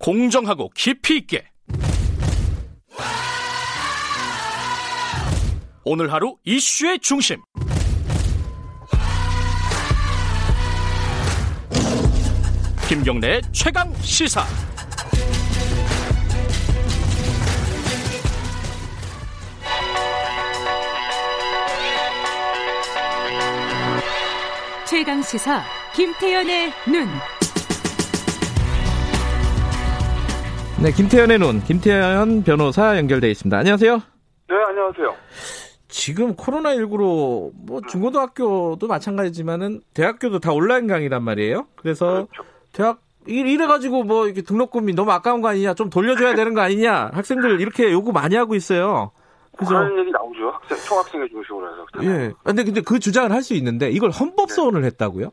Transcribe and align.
공정하고 0.00 0.70
깊이 0.74 1.18
있게. 1.18 1.44
오늘 5.84 6.12
하루 6.12 6.36
이슈의 6.44 6.98
중심. 7.00 7.36
김경래의 12.88 13.42
최강 13.52 13.94
시사. 14.00 14.44
최강 24.86 25.22
시사 25.22 25.62
김태연의 25.94 26.72
눈. 26.88 27.39
네, 30.82 30.92
김태현의 30.92 31.38
눈, 31.38 31.60
김태현 31.60 32.42
변호사 32.42 32.96
연결돼 32.96 33.30
있습니다. 33.30 33.56
안녕하세요. 33.56 33.96
네, 34.48 34.56
안녕하세요. 34.68 35.14
지금 35.88 36.34
코로나19로 36.36 37.50
뭐 37.54 37.80
중고등학교도 37.86 38.86
마찬가지지만은 38.86 39.80
대학교도 39.92 40.38
다 40.38 40.52
온라인 40.52 40.86
강의란 40.86 41.22
말이에요. 41.22 41.66
그래서 41.76 42.26
그렇죠. 42.30 42.44
대학 42.72 43.00
이래 43.26 43.66
가지고 43.66 44.04
뭐 44.04 44.24
이렇게 44.24 44.40
등록금이 44.40 44.94
너무 44.94 45.10
아까운 45.12 45.42
거 45.42 45.48
아니냐, 45.48 45.74
좀 45.74 45.90
돌려줘야 45.90 46.34
되는 46.34 46.54
거 46.54 46.62
아니냐, 46.62 47.10
학생들 47.12 47.60
이렇게 47.60 47.92
요구 47.92 48.12
많이 48.12 48.34
하고 48.36 48.54
있어요. 48.54 49.10
그죠? 49.58 49.74
그런 49.74 49.98
얘기 49.98 50.10
나오죠. 50.10 50.48
학생, 50.48 50.78
총학생회 50.78 51.28
중심으로 51.28 51.68
해서. 51.70 51.86
예. 52.04 52.32
근데 52.42 52.64
근데 52.64 52.80
그 52.80 52.98
주장을 52.98 53.30
할 53.30 53.42
수 53.42 53.52
있는데 53.54 53.90
이걸 53.90 54.10
헌법 54.10 54.50
소원을 54.50 54.84
했다고요? 54.84 55.28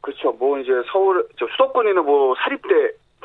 그렇죠. 0.00 0.32
뭐 0.32 0.58
이제 0.58 0.70
서울, 0.90 1.24
저 1.38 1.46
수도권에는 1.52 2.04
뭐 2.04 2.34
사립대 2.42 2.68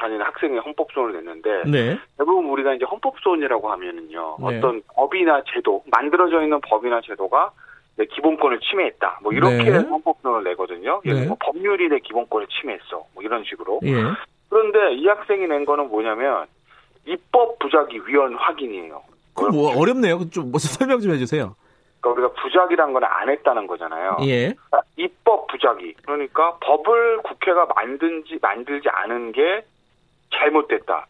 다니는 0.05 0.23
학생이 0.26 0.58
헌법소원을 0.59 1.16
냈는데 1.16 1.63
네. 1.70 1.99
대부분 2.18 2.46
우리가 2.46 2.74
이제 2.76 2.85
헌법소원이라고 2.85 3.71
하면은요. 3.71 4.38
네. 4.40 4.57
어떤 4.57 4.82
법이나 4.93 5.41
제도, 5.54 5.84
만들어져 5.91 6.43
있는 6.43 6.62
법이나 6.62 7.02
제도가 7.02 7.52
내 7.98 8.05
기본권을 8.05 8.60
침해했다. 8.60 9.20
뭐 9.24 9.34
이렇게 9.34 9.63
네. 9.63 9.77
헌법소원을 9.77 10.43
내거든요. 10.52 11.02
예를 11.05 11.21
네. 11.21 11.27
뭐 11.27 11.38
법률이 11.40 11.90
내 11.90 11.99
기본권을 11.99 12.48
침해했어. 12.48 13.04
뭐 13.13 13.24
이런 13.24 13.43
식으로. 13.46 13.80
예. 13.84 13.96
그런데 14.49 14.93
이 14.96 15.07
학생이 15.07 15.48
낸 15.48 15.65
거는 15.65 15.90
뭐냐면 15.90 16.46
입법 17.05 17.58
부작위 17.60 17.99
위헌 18.05 18.35
확인이에요. 18.35 19.02
그뭐 19.34 19.77
어렵네요. 19.80 20.30
좀 20.30 20.52
먼저 20.52 20.68
설명 20.70 20.99
좀 20.99 21.13
해주세요. 21.13 21.55
그러니까 22.02 22.21
우리가 22.27 22.41
부작위란 22.41 22.93
건 22.93 23.04
안 23.04 23.30
했다는 23.30 23.65
거잖아요. 23.68 24.18
예. 24.24 24.54
그러니까 24.54 24.82
입법 24.98 25.48
부작위. 25.48 25.93
그러니까 26.04 26.58
법을 26.62 27.24
국회가 27.24 27.65
만든지 27.76 28.37
만들지 28.41 28.87
않은 28.90 29.32
게 29.32 29.65
잘못됐다. 30.40 31.08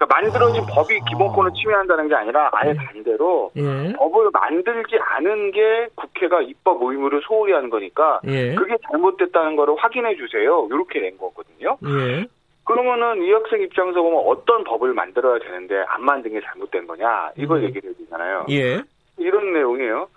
그러니까 0.00 0.06
만들어진 0.16 0.64
법이 0.66 0.98
기본권을 1.10 1.52
침해한다는 1.52 2.08
게 2.08 2.14
아니라 2.14 2.48
아예 2.52 2.72
반대로 2.72 3.50
예. 3.56 3.92
법을 3.92 4.30
만들지 4.32 4.98
않은 4.98 5.50
게 5.52 5.88
국회가 5.94 6.40
입법 6.40 6.82
의무를 6.82 7.20
소홀히 7.22 7.52
하는 7.52 7.68
거니까 7.68 8.20
예. 8.26 8.54
그게 8.54 8.76
잘못됐다는 8.90 9.56
거를 9.56 9.74
확인해 9.76 10.16
주세요. 10.16 10.66
이렇게 10.70 11.00
낸 11.00 11.18
거거든요. 11.18 11.76
예. 11.84 12.26
그러면은 12.64 13.22
이 13.22 13.30
학생 13.32 13.60
입장에서 13.60 14.00
보면 14.00 14.22
어떤 14.26 14.64
법을 14.64 14.94
만들어야 14.94 15.38
되는데 15.38 15.84
안 15.88 16.02
만든 16.02 16.32
게 16.32 16.40
잘못된 16.40 16.86
거냐 16.86 17.32
이걸 17.36 17.58
음. 17.58 17.64
얘기를 17.64 17.90
해주잖아요. 17.90 18.46
예. 18.50 18.80
이런 19.18 19.52
내용이에요. 19.52 20.08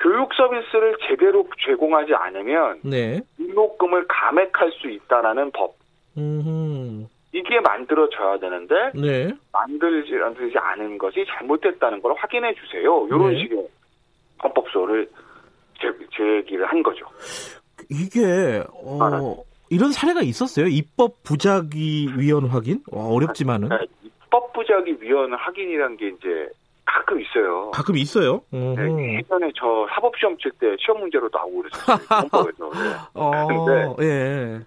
교육 0.00 0.34
서비스를 0.34 0.96
제대로 1.08 1.46
제공하지 1.64 2.14
않으면 2.14 2.80
네. 2.82 3.20
등록금을 3.38 4.06
감액할 4.08 4.72
수 4.72 4.90
있다라는 4.90 5.52
법. 5.52 5.76
음. 6.18 6.42
이게 7.34 7.58
만들어져야 7.58 8.38
되는데 8.38 8.74
네. 8.94 9.34
만들지 9.52 10.12
만들지 10.14 10.56
않은 10.56 10.98
것이 10.98 11.24
잘못됐다는 11.28 12.00
걸 12.00 12.14
확인해 12.16 12.54
주세요. 12.54 13.04
이런 13.08 13.32
네. 13.32 13.38
식의 13.40 13.68
헌법소를 14.40 15.10
제, 15.80 15.88
제기를 16.16 16.64
한 16.66 16.80
거죠. 16.84 17.04
이게 17.90 18.62
어 18.72 19.42
이런 19.68 19.90
사례가 19.90 20.20
있었어요. 20.22 20.66
입법 20.68 21.24
부작위 21.24 22.12
위헌 22.16 22.46
확인? 22.46 22.80
와, 22.92 23.06
어렵지만은 23.08 23.68
네, 23.68 23.78
입법 24.04 24.52
부작위 24.52 24.96
위헌 25.00 25.34
확인이라는 25.34 25.96
게 25.96 26.08
이제 26.10 26.48
가끔 26.84 27.20
있어요. 27.20 27.72
가끔 27.72 27.96
있어요. 27.96 28.42
네. 28.52 29.16
예전에 29.18 29.50
저 29.56 29.88
사법 29.90 30.16
시험 30.18 30.38
칠 30.38 30.52
때 30.60 30.76
시험 30.78 31.00
문제로 31.00 31.28
나오고 31.32 31.62
그랬어요. 31.62 31.96
헌법에서. 32.30 32.70
네. 32.70 32.94
어, 33.14 33.46
근데- 33.48 34.06
예. 34.06 34.60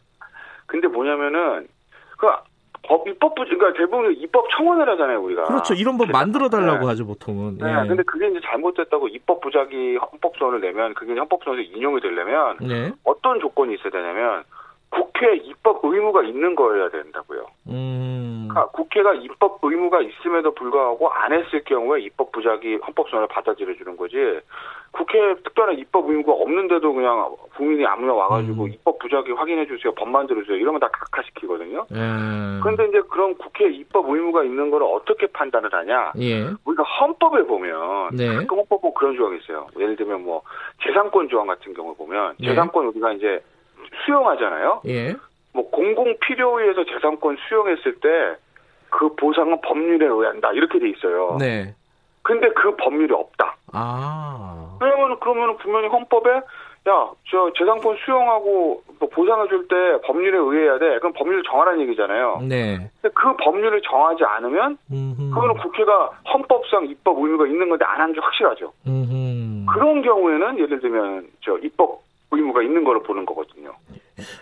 근데 0.66 0.88
뭐냐면은 0.90 1.66
그 2.18 2.28
법 2.88 3.08
입법 3.08 3.36
부 3.36 3.44
그러니까 3.44 3.74
대부분 3.74 4.14
입법 4.18 4.48
청원을 4.56 4.90
하잖아요 4.90 5.22
우리가. 5.22 5.44
그렇죠. 5.44 5.74
이런 5.74 5.98
법 5.98 6.10
만들어 6.10 6.50
달라고 6.50 6.80
네. 6.80 6.86
하죠, 6.88 7.06
보통은. 7.06 7.58
네, 7.58 7.70
예. 7.70 7.88
근데 7.88 8.04
그게 8.04 8.28
이제 8.30 8.40
잘못됐다고 8.44 9.10
입법 9.10 9.42
부작위 9.42 9.98
헌법소원을 9.98 10.62
내면 10.62 10.94
그게 10.94 11.14
헌법소원에서 11.14 11.70
인용이 11.72 12.02
되려면 12.02 12.58
네. 12.62 12.92
어떤 13.04 13.40
조건이 13.40 13.76
있어야 13.76 13.92
되냐면 13.92 14.44
국회 14.90 15.36
입법 15.36 15.82
의무가 15.84 16.24
있는 16.24 16.56
거여야 16.56 16.90
된다고요. 16.90 17.46
음. 17.68 18.07
그러니까 18.58 18.72
국회가 18.72 19.14
입법 19.14 19.60
의무가 19.62 20.02
있음에도 20.02 20.54
불구하고 20.54 21.10
안 21.10 21.34
했을 21.34 21.64
경우에 21.64 22.02
입법 22.02 22.32
부작위 22.32 22.78
헌법소원을 22.78 23.28
받아들여 23.28 23.76
주는 23.76 23.96
거지. 23.96 24.16
국회에 24.92 25.36
특별한 25.44 25.78
입법 25.78 26.10
의무가 26.10 26.32
없는데도 26.34 26.94
그냥 26.94 27.36
국민이 27.56 27.86
아무나 27.86 28.14
와가지고 28.14 28.64
음. 28.64 28.70
입법 28.72 28.98
부작위 29.00 29.32
확인해 29.34 29.68
주세요, 29.68 29.94
법 29.94 30.10
만들어 30.10 30.42
주세요 30.42 30.58
이러면 30.58 30.80
다 30.80 30.90
각하시키거든요. 30.92 31.86
예. 31.92 32.60
그런데 32.64 32.88
이제 32.88 33.02
그럼 33.10 33.36
국회 33.36 33.70
입법 33.70 34.10
의무가 34.10 34.44
있는 34.44 34.72
걸 34.72 34.82
어떻게 34.84 35.28
판단을 35.28 35.72
하냐? 35.72 36.14
예. 36.20 36.50
우리가 36.66 36.84
헌법에 36.84 37.44
보면 37.44 38.16
네. 38.16 38.36
가끔 38.36 38.58
헌법 38.60 38.82
보면 38.82 38.94
그런 38.96 39.16
조항이 39.16 39.38
있어요. 39.38 39.68
예를 39.78 39.96
들면 39.96 40.24
뭐 40.24 40.42
재산권 40.84 41.30
조항 41.30 41.48
같은 41.48 41.74
경우 41.74 41.96
보면 41.96 42.36
네. 42.40 42.48
재산권 42.48 42.88
우리가 42.88 43.12
이제 43.14 43.44
수용하잖아요. 44.06 44.82
예. 44.88 45.16
뭐 45.54 45.70
공공 45.70 46.16
필요에 46.22 46.64
의해서 46.64 46.86
재산권 46.86 47.38
수용했을 47.48 47.96
때 48.00 48.38
그 48.90 49.14
보상은 49.16 49.60
법률에 49.62 50.06
의한다 50.06 50.52
이렇게 50.54 50.80
돼 50.80 50.90
있어요. 50.90 51.38
네. 51.40 51.74
근데 52.24 52.50
그 52.50 52.76
법률이 52.76 53.14
없다. 53.14 53.56
아. 53.74 54.78
왜냐면 54.82 55.18
그러면 55.20 55.58
분명히 55.58 55.88
헌법에 55.88 56.30
야 56.90 57.12
저 57.30 57.52
재산권 57.58 57.98
수용하고 58.06 58.82
뭐 59.00 59.10
보상을 59.10 59.48
줄때 59.50 59.76
법률에 60.06 60.38
의해야 60.38 60.80
돼. 60.80 60.98
그럼 61.00 61.14
법률을 61.14 61.44
정하라는 61.44 61.82
얘기잖아요. 61.82 62.40
네. 62.48 62.78
근데 63.02 63.14
그 63.14 63.36
법률을 63.38 63.82
정하지 63.82 64.24
않으면 64.24 64.78
음흠. 64.92 65.30
그거는 65.34 65.58
국회가 65.58 66.10
헌법상 66.32 66.86
입법 66.88 67.18
의무가 67.18 67.46
있는 67.46 67.68
건데 67.68 67.84
안한게 67.86 68.20
확실하죠. 68.22 68.72
음흠. 68.88 69.66
그런 69.74 70.02
경우에는 70.02 70.60
예를 70.60 70.80
들면 70.80 71.28
저 71.42 71.58
입법 71.58 72.02
의무가 72.32 72.62
있는 72.62 72.84
거로 72.86 73.04
보는 73.04 73.26
거거든요. 73.26 73.74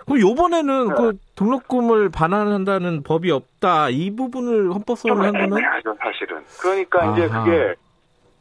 그럼 0.05 0.21
요번에는 0.21 0.87
네. 0.87 0.93
그 0.95 1.17
등록금을 1.35 2.09
반환한다는 2.09 3.03
법이 3.03 3.31
없다. 3.31 3.89
이 3.89 4.15
부분을 4.15 4.71
헌법 4.73 4.95
좀 4.95 4.95
소원을 4.95 5.25
한 5.25 5.33
거는 5.33 5.57
애매하죠, 5.57 5.95
사실은. 5.99 6.43
그러니까 6.61 7.11
이제 7.13 7.27
아하. 7.31 7.43
그게 7.43 7.75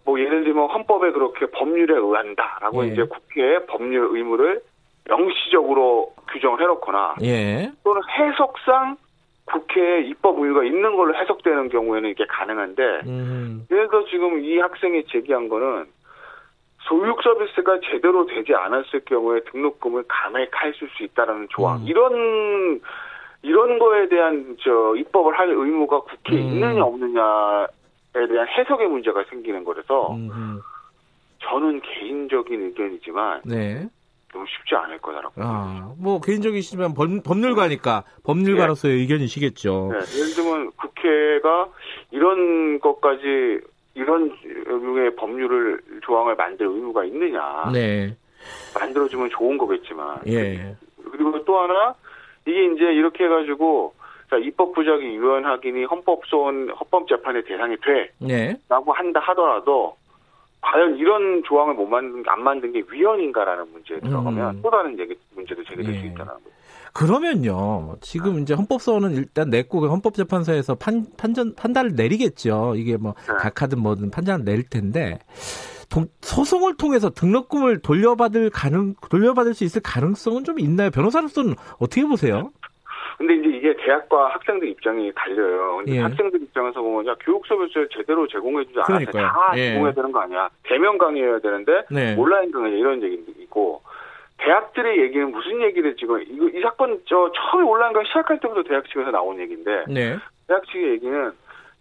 뭐 0.05 0.21
예를 0.21 0.45
들면 0.45 0.69
헌법에 0.71 1.11
그렇게 1.12 1.47
법률에 1.47 1.95
의한다라고 1.95 2.84
예. 2.84 2.93
이제 2.93 3.03
국회의 3.05 3.67
법률 3.67 4.17
의무를 4.17 4.61
명시적으로 5.09 6.15
규정을 6.31 6.61
해놓거나 6.61 7.17
예. 7.22 7.72
또는 7.83 8.03
해석상 8.09 8.97
국회에 9.47 10.03
입법 10.03 10.39
의무가 10.39 10.65
있는 10.65 10.97
걸로 10.97 11.15
해석되는 11.15 11.69
경우에는 11.69 12.11
이게 12.11 12.25
가능한데 12.27 12.83
음. 13.06 13.66
들어 13.69 14.05
지금 14.06 14.43
이 14.43 14.59
학생이 14.59 15.05
제기한 15.06 15.49
거는 15.49 15.87
소육 16.84 17.22
서비스가 17.22 17.81
제대로 17.91 18.27
되지 18.27 18.55
않았을 18.55 19.00
경우에 19.06 19.41
등록금을 19.50 20.05
감액할 20.06 20.75
수 20.75 20.87
있다라는 21.03 21.49
조항 21.50 21.81
음. 21.81 21.87
이런 21.87 22.81
이런 23.42 23.78
거에 23.78 24.09
대한 24.09 24.57
저 24.63 24.95
입법을 24.97 25.39
할 25.39 25.51
의무가 25.51 26.01
국회에 26.01 26.41
음. 26.41 26.48
있느냐 26.48 26.84
없느냐에 26.84 28.27
대한 28.28 28.48
해석의 28.48 28.89
문제가 28.89 29.25
생기는 29.31 29.65
거라서 29.65 30.15
음흠. 30.15 30.60
저는 31.41 31.81
개인적인 31.83 32.63
의견이지만 32.63 33.42
네. 33.45 33.87
너무 34.33 34.47
쉽지 34.48 34.75
않을 34.75 34.98
거다라고. 34.98 35.34
아, 35.37 35.95
뭐 35.98 36.21
개인적이시지만 36.21 36.95
법, 36.95 37.07
법률가니까 37.22 38.04
법률가로서의 38.25 38.98
의견이시겠죠. 38.98 39.91
네, 39.92 39.98
예를 40.19 40.34
들면 40.34 40.71
국회가 40.72 41.69
이런 42.10 42.80
것까지 42.80 43.60
이런 43.94 44.36
류의 44.66 45.14
법률을 45.16 45.80
조항을 46.02 46.34
만들 46.34 46.66
의무가 46.66 47.04
있느냐 47.04 47.70
네. 47.72 48.14
만들어주면 48.74 49.30
좋은 49.30 49.56
거겠지만 49.56 50.20
예. 50.26 50.74
그리고 51.10 51.44
또 51.44 51.58
하나 51.58 51.94
이게 52.46 52.66
이제 52.72 52.84
이렇게 52.92 53.24
해가지고 53.24 53.94
자, 54.30 54.36
입법 54.36 54.72
부작위 54.72 55.06
위헌 55.18 55.44
확인이 55.44 55.84
헌법소원 55.84 56.70
헌법재판의 56.70 57.44
대상이 57.44 57.76
네. 58.18 58.56
돼라고 58.68 58.92
한다 58.92 59.20
하더라도 59.20 59.96
과연 60.65 60.97
이런 60.97 61.43
조항을 61.45 61.75
못 61.75 61.87
만든 61.87 62.22
안 62.27 62.43
만든 62.43 62.72
게 62.72 62.83
위헌인가라는 62.91 63.71
문제에 63.72 64.01
들어가면 64.01 64.57
음. 64.57 64.61
또 64.63 64.71
다른 64.71 64.99
얘기 64.99 65.15
문제도 65.34 65.63
제기될 65.65 65.95
예. 65.95 65.99
수 66.01 66.07
있다는 66.07 66.27
거예요. 66.27 66.55
그러면요. 66.95 67.97
지금 68.01 68.39
이제 68.41 68.55
헌법소원은 68.55 69.15
일단 69.15 69.51
냈고 69.51 69.81
그 69.81 69.89
헌법재판소에서 69.89 70.77
판, 70.77 71.07
판전 71.16 71.55
판단을 71.55 71.95
내리겠죠. 71.97 72.75
이게 72.77 72.97
뭐 72.97 73.15
네. 73.28 73.34
각하든 73.34 73.81
뭐든 73.81 74.11
판단을 74.11 74.45
내릴 74.45 74.63
텐데 74.69 75.19
동- 75.91 76.07
소송을 76.22 76.77
통해서 76.77 77.11
등록금을 77.11 77.81
돌려받을 77.81 78.49
가능 78.51 78.95
돌려받을 79.11 79.55
수 79.55 79.65
있을 79.65 79.83
가능성은 79.83 80.45
좀 80.45 80.59
있나요? 80.61 80.91
변호사로서는 80.91 81.55
어떻게 81.78 82.05
보세요? 82.07 82.51
근데 83.16 83.34
이제 83.34 83.49
이게 83.57 83.77
대학과 83.77 84.28
학생들 84.28 84.69
입장이 84.69 85.13
달려요. 85.15 85.77
근데 85.77 85.97
예. 85.97 86.01
학생들 86.01 86.43
입장에서 86.43 86.83
보면 86.83 87.07
야 87.07 87.15
교육 87.21 87.47
서비스를 87.47 87.89
제대로 87.91 88.27
제공해주지 88.27 88.81
그러니까요. 88.87 89.27
다 89.27 89.53
예. 89.57 89.71
제공해야 89.71 89.93
되는 89.93 90.13
거 90.13 90.21
아니야? 90.21 90.49
대면 90.65 90.99
강의해야 90.99 91.39
되는데 91.39 91.84
네. 91.91 92.16
온라인 92.16 92.51
강의 92.51 92.78
이런 92.78 93.03
얘기이고 93.03 93.83
대학들의 94.39 95.01
얘기는 95.01 95.31
무슨 95.31 95.63
얘기를 95.63 95.97
지금 95.97 96.21
이거 96.22 96.49
이 96.49 96.61
사건 96.61 97.01
저 97.07 97.31
처음에 97.33 97.65
온라인 97.65 97.93
강의 97.93 98.07
시작할 98.09 98.41
때부터 98.41 98.63
대학 98.65 98.84
측에서 98.89 99.11
나온 99.11 99.39
얘기인데 99.39 99.84
네. 99.89 100.16
대학 100.49 100.66
측의 100.66 100.91
얘기는 100.91 101.33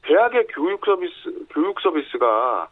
대학의 0.04 0.48
교육 0.50 0.86
서비스 0.86 1.14
교육 1.50 1.80
서비스가 1.82 2.68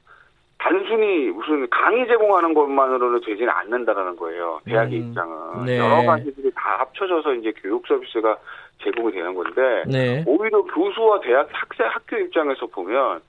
단순히 0.62 1.32
무슨 1.32 1.68
강의 1.70 2.08
제공하는 2.08 2.54
것만으로는 2.54 3.22
되지는 3.26 3.50
않는다라는 3.50 4.16
거예요. 4.16 4.60
대학의 4.66 5.00
음, 5.00 5.08
입장은 5.08 5.66
네. 5.66 5.80
여러 5.80 6.04
가지들이 6.04 6.52
다 6.56 6.78
합쳐져서 6.80 7.34
이제 7.36 7.52
교육 7.62 7.86
서비스가 7.88 8.38
제공이 8.84 9.12
되는 9.12 9.34
건데 9.34 9.84
네. 9.88 10.24
오히려 10.28 10.62
교수와 10.64 11.20
대학 11.22 11.50
학생 11.52 11.88
학교 11.88 12.18
입장에서 12.18 12.68
보면 12.68 13.22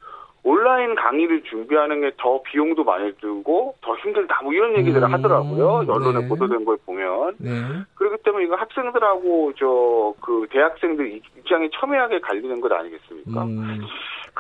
온라인 0.45 0.95
강의를 0.97 1.43
준비하는 1.45 2.01
게 2.03 2.11
더 2.19 2.43
비용도 2.43 2.85
많이 2.85 3.13
들고 3.19 3.77
더 3.81 3.95
힘들다 3.97 4.41
뭐 4.43 4.53
이런 4.53 4.77
얘기들을 4.77 5.07
음, 5.09 5.13
하더라고요. 5.15 5.85
언론에 5.89 6.21
네. 6.21 6.29
보도된 6.29 6.65
걸 6.65 6.77
보면 6.85 7.37
네. 7.39 7.51
그렇기 7.95 8.23
때문에 8.25 8.45
이거 8.45 8.57
학생들하고 8.57 9.53
저 9.55 10.03
그 10.21 10.47
대학생들 10.51 11.21
입장이 11.39 11.71
첨예하게 11.75 12.21
갈리는 12.21 12.61
것 12.61 12.71
아니겠습니까? 12.71 13.45
음, 13.45 13.81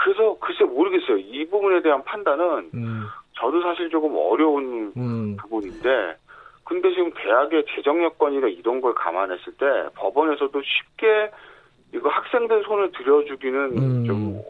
그래서 0.02 0.36
글쎄 0.40 0.64
모르겠어요. 0.64 1.18
이 1.18 1.46
부분에 1.48 1.80
대한 1.82 2.02
판단은 2.04 2.70
음, 2.74 3.04
저도 3.34 3.62
사실 3.62 3.88
조금 3.90 4.16
어려운 4.16 4.92
음. 4.96 5.36
부분인데 5.36 6.16
근데 6.64 6.90
지금 6.90 7.12
대학의 7.14 7.64
재정 7.74 8.02
여건이나 8.02 8.48
이런 8.48 8.80
걸 8.80 8.94
감안했을 8.94 9.52
때 9.54 9.66
법원에서도 9.94 10.60
쉽게 10.60 11.30
이거 11.94 12.08
학생들 12.08 12.64
손을 12.64 12.90
들여주기는 12.92 13.78
음. 13.78 14.04
좀 14.06 14.40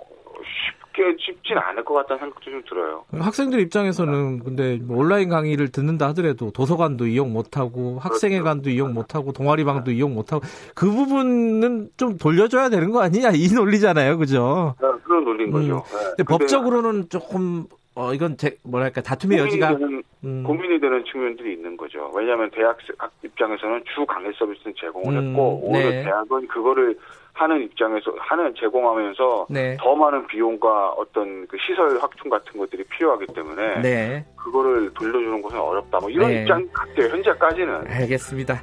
쉽게 0.92 1.16
쉽진 1.18 1.58
않을 1.58 1.84
것 1.84 1.94
같다는 1.94 2.20
생각도 2.20 2.50
좀 2.50 2.62
들어요. 2.68 3.04
학생들 3.12 3.60
입장에서는 3.60 4.44
근데 4.44 4.78
뭐 4.82 4.98
온라인 4.98 5.28
강의를 5.28 5.72
듣는다 5.72 6.08
하더라도 6.08 6.50
도서관도 6.50 7.06
이용 7.06 7.32
못하고 7.32 7.98
학생회관도 7.98 8.70
이용 8.70 8.94
못하고 8.94 9.32
동아리방도 9.32 9.90
이용 9.90 10.14
못하고 10.14 10.42
그 10.74 10.90
부분은 10.90 11.90
좀 11.96 12.18
돌려줘야 12.18 12.68
되는 12.68 12.90
거 12.90 13.02
아니냐 13.02 13.30
이 13.34 13.48
논리잖아요, 13.54 14.18
그죠? 14.18 14.74
그 14.78 15.01
런 15.24 15.36
논리인 15.36 15.48
음. 15.48 15.52
거죠. 15.52 15.74
네. 15.74 15.92
근데 15.92 16.08
근데 16.16 16.24
법적으로는 16.24 17.08
조금 17.08 17.64
어 17.94 18.14
이건 18.14 18.36
제 18.36 18.56
뭐랄까 18.62 19.02
다툼의 19.02 19.38
고민이 19.38 19.60
여지가 19.60 19.78
되는, 19.78 20.02
음, 20.24 20.42
고민이 20.44 20.80
되는 20.80 21.04
측면들이 21.04 21.52
있는 21.54 21.76
거죠. 21.76 22.10
왜냐하면 22.14 22.50
대학 22.50 22.78
입장에서는 23.22 23.84
주 23.94 24.06
강의 24.06 24.32
서비스는 24.38 24.74
제공을 24.78 25.18
음, 25.18 25.28
했고 25.28 25.60
오히려 25.62 25.90
네. 25.90 26.04
대학은 26.04 26.48
그거를 26.48 26.96
하는 27.34 27.62
입장에서 27.62 28.14
하는 28.18 28.54
제공하면서 28.58 29.46
네. 29.50 29.76
더 29.80 29.94
많은 29.94 30.26
비용과 30.26 30.90
어떤 30.90 31.46
그 31.46 31.56
시설 31.66 31.98
확충 31.98 32.30
같은 32.30 32.58
것들이 32.58 32.84
필요하기 32.84 33.26
때문에 33.34 33.80
네. 33.80 34.24
그거를 34.36 34.92
돌려주는 34.94 35.40
것은 35.42 35.58
어렵다. 35.58 35.98
뭐 36.00 36.10
이런 36.10 36.30
네. 36.30 36.42
입장 36.42 36.68
같아요. 36.72 37.08
현재까지는. 37.08 37.86
알겠습니다. 37.88 38.62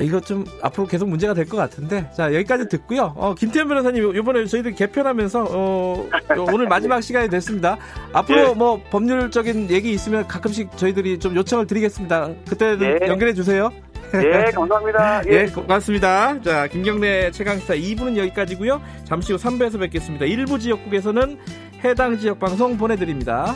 이거 0.00 0.20
좀 0.20 0.44
앞으로 0.62 0.86
계속 0.86 1.08
문제가 1.08 1.34
될 1.34 1.48
것 1.48 1.56
같은데 1.56 2.10
자 2.14 2.34
여기까지 2.34 2.68
듣고요. 2.68 3.14
어, 3.16 3.34
김태현 3.34 3.68
변호사님 3.68 4.14
이번에 4.16 4.44
저희들 4.44 4.74
개편하면서 4.74 5.46
어, 5.50 6.08
오늘 6.52 6.68
마지막 6.68 7.00
시간이 7.00 7.28
됐습니다. 7.30 7.78
앞으로 8.12 8.50
예. 8.50 8.54
뭐 8.54 8.80
법률적인 8.90 9.70
얘기 9.70 9.92
있으면 9.92 10.26
가끔씩 10.28 10.76
저희들이 10.76 11.18
좀 11.18 11.34
요청을 11.34 11.66
드리겠습니다. 11.66 12.28
그때는 12.48 12.98
예. 13.02 13.06
연결해 13.08 13.32
주세요. 13.32 13.70
예, 14.14 14.50
감사합니다. 14.52 15.22
예, 15.28 15.46
고맙습니다. 15.46 16.40
자, 16.40 16.66
김경래 16.66 17.30
최강시사 17.30 17.74
2부는 17.74 18.16
여기까지고요. 18.16 18.80
잠시 19.04 19.32
후 19.34 19.38
3부에서 19.38 19.78
뵙겠습니다. 19.80 20.24
일부 20.24 20.58
지역국에서는 20.58 21.38
해당 21.84 22.16
지역 22.18 22.38
방송 22.38 22.78
보내드립니다. 22.78 23.54